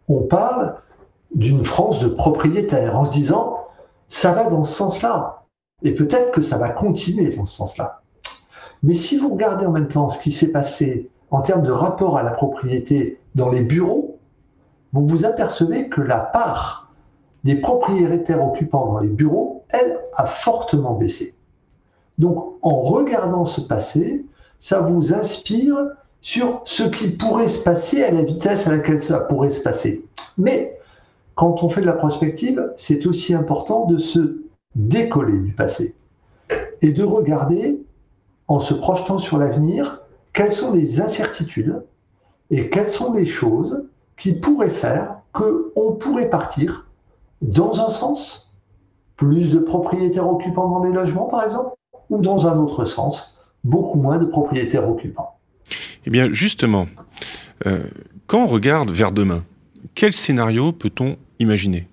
On 0.08 0.20
parle 0.20 0.76
d'une 1.34 1.64
France 1.64 1.98
de 1.98 2.08
propriétaires 2.08 2.96
en 2.96 3.04
se 3.04 3.10
disant 3.10 3.66
ça 4.06 4.32
va 4.32 4.44
dans 4.44 4.62
ce 4.62 4.72
sens-là 4.72 5.46
et 5.82 5.94
peut-être 5.94 6.30
que 6.30 6.42
ça 6.42 6.58
va 6.58 6.70
continuer 6.70 7.34
dans 7.34 7.44
ce 7.44 7.56
sens-là. 7.56 8.02
Mais 8.84 8.94
si 8.94 9.18
vous 9.18 9.30
regardez 9.30 9.66
en 9.66 9.72
même 9.72 9.88
temps 9.88 10.08
ce 10.08 10.20
qui 10.20 10.30
s'est 10.30 10.52
passé 10.52 11.10
en 11.32 11.42
termes 11.42 11.64
de 11.64 11.72
rapport 11.72 12.16
à 12.16 12.22
la 12.22 12.30
propriété 12.30 13.20
dans 13.34 13.48
les 13.48 13.62
bureaux, 13.62 14.18
vous 14.92 15.06
vous 15.06 15.24
apercevez 15.24 15.88
que 15.88 16.00
la 16.00 16.18
part 16.18 16.92
des 17.42 17.56
propriétaires 17.56 18.46
occupants 18.46 18.86
dans 18.86 19.00
les 19.00 19.08
bureaux, 19.08 19.64
elle, 19.70 19.98
a 20.14 20.26
fortement 20.26 20.94
baissé. 20.94 21.34
Donc, 22.18 22.56
en 22.62 22.80
regardant 22.80 23.44
ce 23.44 23.60
passé, 23.60 24.24
ça 24.58 24.80
vous 24.80 25.14
inspire 25.14 25.76
sur 26.20 26.62
ce 26.64 26.82
qui 26.82 27.10
pourrait 27.10 27.48
se 27.48 27.62
passer 27.62 28.02
à 28.02 28.10
la 28.10 28.22
vitesse 28.22 28.66
à 28.66 28.70
laquelle 28.70 29.00
ça 29.00 29.20
pourrait 29.20 29.50
se 29.50 29.62
passer. 29.62 30.04
Mais 30.36 30.78
quand 31.34 31.62
on 31.62 31.68
fait 31.68 31.80
de 31.80 31.86
la 31.86 31.92
prospective, 31.92 32.72
c'est 32.76 33.06
aussi 33.06 33.34
important 33.34 33.86
de 33.86 33.98
se 33.98 34.42
décoller 34.74 35.38
du 35.38 35.52
passé 35.52 35.94
et 36.82 36.90
de 36.90 37.04
regarder, 37.04 37.80
en 38.48 38.60
se 38.60 38.74
projetant 38.74 39.18
sur 39.18 39.38
l'avenir, 39.38 40.02
quelles 40.32 40.52
sont 40.52 40.72
les 40.72 41.00
incertitudes 41.00 41.82
et 42.50 42.70
quelles 42.70 42.88
sont 42.88 43.12
les 43.12 43.26
choses 43.26 43.84
qui 44.16 44.32
pourraient 44.32 44.70
faire 44.70 45.20
qu'on 45.32 45.92
pourrait 45.92 46.30
partir 46.30 46.86
dans 47.42 47.80
un 47.80 47.88
sens, 47.88 48.52
plus 49.16 49.52
de 49.52 49.58
propriétaires 49.58 50.28
occupants 50.28 50.68
dans 50.68 50.82
les 50.82 50.92
logements 50.92 51.26
par 51.26 51.44
exemple, 51.44 51.77
ou 52.10 52.20
dans 52.20 52.46
un 52.46 52.58
autre 52.58 52.84
sens, 52.84 53.38
beaucoup 53.64 53.98
moins 53.98 54.18
de 54.18 54.24
propriétaires 54.24 54.88
occupants. 54.88 55.38
Eh 56.06 56.10
bien 56.10 56.28
justement, 56.30 56.86
euh, 57.66 57.80
quand 58.26 58.44
on 58.44 58.46
regarde 58.46 58.90
vers 58.90 59.12
demain, 59.12 59.44
quel 59.94 60.12
scénario 60.12 60.72
peut-on 60.72 61.16
imaginer? 61.38 61.88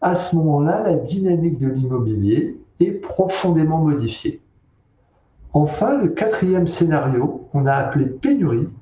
À 0.01 0.15
ce 0.15 0.37
moment-là, 0.37 0.83
la 0.83 0.97
dynamique 0.97 1.59
de 1.59 1.69
l'immobilier 1.69 2.59
est 2.81 2.93
profondément 2.93 3.79
modifiée. 3.79 4.41
Enfin, 5.53 5.97
le 5.97 6.09
quatrième 6.09 6.67
scénario, 6.67 7.49
qu'on 7.53 7.67
a 7.67 7.73
appelé 7.73 8.07
pénurie, 8.07 8.73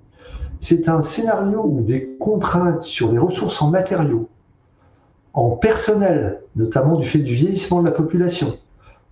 c'est 0.60 0.88
un 0.88 1.02
scénario 1.02 1.64
où 1.64 1.82
des 1.82 2.16
contraintes 2.18 2.82
sur 2.82 3.12
les 3.12 3.18
ressources 3.18 3.60
en 3.60 3.70
matériaux, 3.70 4.28
en 5.34 5.50
personnel, 5.50 6.40
notamment 6.56 6.96
du 6.96 7.06
fait 7.06 7.18
du 7.18 7.34
vieillissement 7.34 7.80
de 7.80 7.86
la 7.86 7.92
population, 7.92 8.56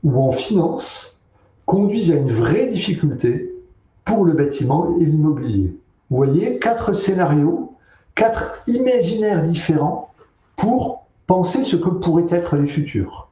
ou 0.05 0.19
en 0.21 0.33
finance 0.33 1.21
conduisent 1.67 2.13
à 2.13 2.17
une 2.17 2.33
vraie 2.33 2.69
difficulté 2.69 3.55
pour 4.05 4.25
le 4.25 4.33
bâtiment 4.33 4.97
et 4.99 5.05
l'immobilier. 5.05 5.77
Vous 6.11 6.17
voyez, 6.17 6.59
quatre 6.59 6.93
scénarios, 6.93 7.77
quatre 8.15 8.61
imaginaires 8.67 9.45
différents 9.45 10.13
pour 10.57 11.07
penser 11.27 11.63
ce 11.63 11.77
que 11.77 11.89
pourraient 11.89 12.27
être 12.31 12.57
les 12.57 12.67
futurs. 12.67 13.29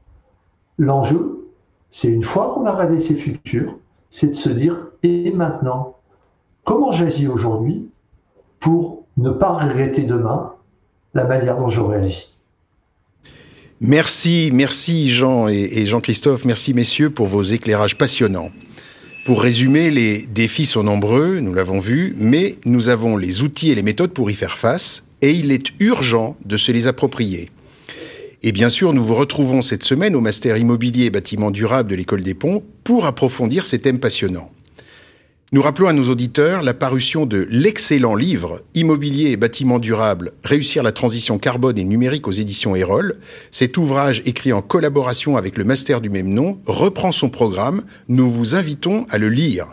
L'enjeu, 0.78 1.48
c'est 1.90 2.08
une 2.08 2.22
fois 2.22 2.54
qu'on 2.54 2.64
a 2.66 2.72
regardé 2.72 3.00
ces 3.00 3.16
futurs, 3.16 3.76
c'est 4.10 4.28
de 4.28 4.34
se 4.34 4.48
dire, 4.48 4.86
et 5.02 5.32
maintenant, 5.32 5.96
comment 6.64 6.92
j'agis 6.92 7.26
aujourd'hui 7.26 7.90
pour 8.60 9.04
ne 9.16 9.30
pas 9.30 9.54
regretter 9.54 10.02
demain 10.02 10.52
la 11.14 11.24
manière 11.24 11.56
dont 11.56 11.70
j'aurais 11.70 12.04
agi? 12.04 12.38
Merci, 13.80 14.50
merci 14.52 15.10
Jean 15.10 15.48
et, 15.48 15.86
Jean-Christophe, 15.86 16.44
merci 16.44 16.74
messieurs 16.74 17.10
pour 17.10 17.26
vos 17.26 17.42
éclairages 17.42 17.96
passionnants. 17.96 18.50
Pour 19.28 19.42
résumer, 19.42 19.90
les 19.90 20.26
défis 20.26 20.64
sont 20.64 20.84
nombreux, 20.84 21.40
nous 21.40 21.52
l'avons 21.52 21.80
vu, 21.80 22.14
mais 22.16 22.56
nous 22.64 22.88
avons 22.88 23.18
les 23.18 23.42
outils 23.42 23.70
et 23.70 23.74
les 23.74 23.82
méthodes 23.82 24.14
pour 24.14 24.30
y 24.30 24.34
faire 24.34 24.56
face, 24.56 25.04
et 25.20 25.32
il 25.32 25.52
est 25.52 25.66
urgent 25.80 26.34
de 26.46 26.56
se 26.56 26.72
les 26.72 26.86
approprier. 26.86 27.50
Et 28.42 28.52
bien 28.52 28.70
sûr, 28.70 28.94
nous 28.94 29.04
vous 29.04 29.14
retrouvons 29.14 29.60
cette 29.60 29.84
semaine 29.84 30.16
au 30.16 30.22
Master 30.22 30.56
Immobilier 30.56 31.04
et 31.04 31.10
Bâtiments 31.10 31.50
Durables 31.50 31.90
de 31.90 31.94
l'École 31.94 32.22
des 32.22 32.32
Ponts 32.32 32.62
pour 32.84 33.04
approfondir 33.04 33.66
ces 33.66 33.80
thèmes 33.80 34.00
passionnants. 34.00 34.50
Nous 35.50 35.62
rappelons 35.62 35.88
à 35.88 35.94
nos 35.94 36.10
auditeurs 36.10 36.62
la 36.62 36.74
parution 36.74 37.24
de 37.24 37.46
l'excellent 37.50 38.14
livre 38.14 38.60
Immobilier 38.74 39.30
et 39.30 39.38
bâtiments 39.38 39.78
durables, 39.78 40.32
réussir 40.44 40.82
la 40.82 40.92
transition 40.92 41.38
carbone 41.38 41.78
et 41.78 41.84
numérique 41.84 42.28
aux 42.28 42.32
éditions 42.32 42.76
Erol. 42.76 43.16
Cet 43.50 43.78
ouvrage, 43.78 44.22
écrit 44.26 44.52
en 44.52 44.60
collaboration 44.60 45.38
avec 45.38 45.56
le 45.56 45.64
master 45.64 46.02
du 46.02 46.10
même 46.10 46.28
nom, 46.28 46.60
reprend 46.66 47.12
son 47.12 47.30
programme. 47.30 47.84
Nous 48.08 48.30
vous 48.30 48.56
invitons 48.56 49.06
à 49.08 49.16
le 49.16 49.30
lire. 49.30 49.68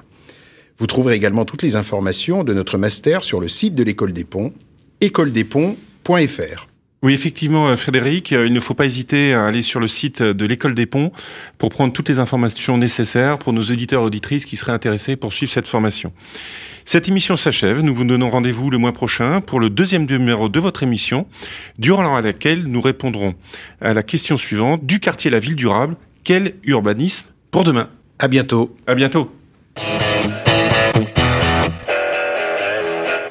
Vous 0.77 0.87
trouverez 0.87 1.15
également 1.15 1.43
toutes 1.43 1.61
les 1.61 1.75
informations 1.75 2.45
de 2.45 2.53
notre 2.53 2.77
master 2.77 3.25
sur 3.25 3.41
le 3.41 3.49
site 3.49 3.75
de 3.75 3.83
l'École 3.83 4.13
des 4.13 4.23
Ponts, 4.23 4.53
écoledesponts.fr. 5.01 6.67
Oui, 7.05 7.13
effectivement, 7.13 7.67
euh, 7.67 7.75
Frédéric, 7.75 8.33
euh, 8.33 8.47
il 8.47 8.53
ne 8.53 8.59
faut 8.59 8.73
pas 8.73 8.85
hésiter 8.85 9.35
à 9.35 9.45
aller 9.45 9.61
sur 9.61 9.79
le 9.79 9.87
site 9.87 10.23
de 10.23 10.45
l'école 10.47 10.73
des 10.73 10.87
ponts 10.87 11.11
pour 11.59 11.69
prendre 11.69 11.93
toutes 11.93 12.09
les 12.09 12.17
informations 12.17 12.79
nécessaires 12.79 13.37
pour 13.37 13.53
nos 13.53 13.61
auditeurs 13.61 14.01
et 14.01 14.05
auditrices 14.05 14.43
qui 14.43 14.55
seraient 14.55 14.71
intéressés 14.71 15.15
pour 15.15 15.31
suivre 15.31 15.51
cette 15.51 15.67
formation. 15.67 16.11
Cette 16.83 17.07
émission 17.07 17.35
s'achève. 17.35 17.81
Nous 17.81 17.93
vous 17.93 18.05
donnons 18.05 18.31
rendez-vous 18.31 18.71
le 18.71 18.79
mois 18.79 18.91
prochain 18.91 19.39
pour 19.39 19.59
le 19.59 19.69
deuxième 19.69 20.07
numéro 20.07 20.49
de 20.49 20.59
votre 20.59 20.81
émission, 20.81 21.27
durant 21.77 22.19
laquelle 22.19 22.63
nous 22.63 22.81
répondrons 22.81 23.35
à 23.81 23.93
la 23.93 24.01
question 24.01 24.35
suivante 24.35 24.83
du 24.83 24.99
quartier 24.99 25.29
La 25.29 25.37
Ville 25.37 25.55
Durable. 25.55 25.97
Quel 26.23 26.55
urbanisme 26.63 27.27
pour 27.51 27.63
demain? 27.63 27.87
À 28.17 28.27
bientôt. 28.27 28.75
À 28.87 28.95
bientôt. 28.95 29.31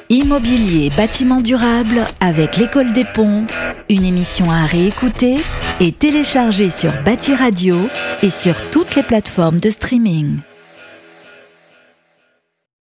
Immobilier 0.09 0.91
bâtiment 0.95 1.41
durable 1.41 2.05
avec 2.19 2.57
l'école 2.57 2.93
des 2.93 3.05
ponts, 3.05 3.45
une 3.89 4.05
émission 4.05 4.51
à 4.51 4.65
réécouter 4.65 5.37
et 5.79 5.91
télécharger 5.91 6.69
sur 6.69 6.91
Bâti 7.03 7.33
Radio 7.33 7.89
et 8.21 8.29
sur 8.29 8.69
toutes 8.69 8.95
les 8.95 9.01
plateformes 9.01 9.59
de 9.59 9.71
streaming. 9.71 10.37